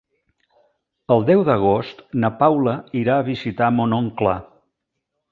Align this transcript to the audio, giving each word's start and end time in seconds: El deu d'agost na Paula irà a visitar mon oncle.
El 1.15 1.25
deu 1.25 1.43
d'agost 1.49 2.01
na 2.23 2.31
Paula 2.39 2.73
irà 3.01 3.17
a 3.19 3.27
visitar 3.27 3.69
mon 3.81 3.93
oncle. 3.99 4.33